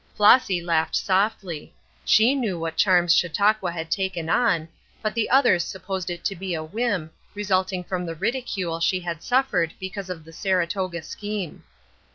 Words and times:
Flossy 0.15 0.63
laughed 0.63 0.95
softly; 0.95 1.75
she 2.03 2.33
knew 2.33 2.57
what 2.57 2.75
charms 2.75 3.13
Chautauqua 3.13 3.71
had 3.71 3.91
taken 3.91 4.29
on, 4.31 4.67
but 4.99 5.13
the 5.13 5.29
others 5.29 5.63
supposed 5.63 6.09
it 6.09 6.25
to 6.25 6.35
be 6.35 6.55
a 6.55 6.63
whim, 6.63 7.11
resulting 7.35 7.83
from 7.83 8.07
the 8.07 8.15
ridicule 8.15 8.79
she 8.79 9.01
had 9.01 9.21
suffered 9.21 9.75
because 9.79 10.09
of 10.09 10.23
the 10.23 10.33
Saratoga 10.33 11.03
scheme. 11.03 11.61